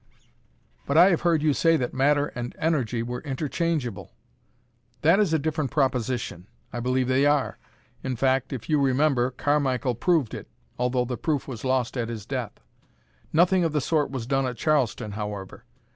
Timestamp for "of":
13.63-13.73